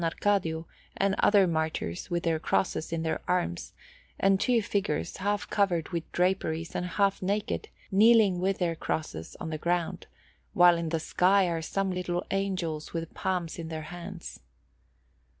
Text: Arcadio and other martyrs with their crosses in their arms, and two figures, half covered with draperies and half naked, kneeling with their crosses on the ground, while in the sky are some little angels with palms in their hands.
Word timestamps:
Arcadio 0.03 0.65
and 0.97 1.13
other 1.19 1.45
martyrs 1.45 2.09
with 2.09 2.23
their 2.23 2.39
crosses 2.39 2.91
in 2.91 3.03
their 3.03 3.21
arms, 3.27 3.71
and 4.19 4.39
two 4.39 4.59
figures, 4.63 5.17
half 5.17 5.47
covered 5.47 5.89
with 5.89 6.11
draperies 6.11 6.73
and 6.73 6.87
half 6.87 7.21
naked, 7.21 7.67
kneeling 7.91 8.39
with 8.39 8.57
their 8.57 8.75
crosses 8.75 9.35
on 9.39 9.51
the 9.51 9.59
ground, 9.59 10.07
while 10.53 10.75
in 10.75 10.89
the 10.89 10.99
sky 10.99 11.47
are 11.47 11.61
some 11.61 11.91
little 11.91 12.25
angels 12.31 12.93
with 12.93 13.13
palms 13.13 13.59
in 13.59 13.67
their 13.67 13.83
hands. 13.93 14.39